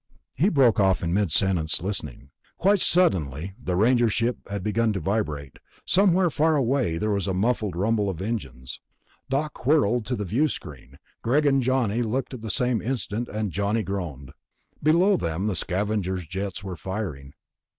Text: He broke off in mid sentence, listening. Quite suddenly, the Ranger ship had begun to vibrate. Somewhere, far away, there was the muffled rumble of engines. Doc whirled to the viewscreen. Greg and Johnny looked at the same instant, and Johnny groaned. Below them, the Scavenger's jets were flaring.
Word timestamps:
He 0.33 0.49
broke 0.49 0.79
off 0.79 1.03
in 1.03 1.13
mid 1.13 1.29
sentence, 1.31 1.79
listening. 1.79 2.31
Quite 2.57 2.79
suddenly, 2.79 3.53
the 3.63 3.75
Ranger 3.75 4.09
ship 4.09 4.39
had 4.49 4.63
begun 4.63 4.91
to 4.93 4.99
vibrate. 4.99 5.59
Somewhere, 5.85 6.31
far 6.31 6.55
away, 6.55 6.97
there 6.97 7.11
was 7.11 7.25
the 7.25 7.35
muffled 7.35 7.75
rumble 7.75 8.09
of 8.09 8.19
engines. 8.19 8.79
Doc 9.29 9.63
whirled 9.67 10.07
to 10.07 10.15
the 10.15 10.25
viewscreen. 10.25 10.97
Greg 11.21 11.45
and 11.45 11.61
Johnny 11.61 12.01
looked 12.01 12.33
at 12.33 12.41
the 12.41 12.49
same 12.49 12.81
instant, 12.81 13.29
and 13.29 13.51
Johnny 13.51 13.83
groaned. 13.83 14.31
Below 14.81 15.17
them, 15.17 15.45
the 15.45 15.55
Scavenger's 15.55 16.25
jets 16.25 16.63
were 16.63 16.75
flaring. 16.75 17.35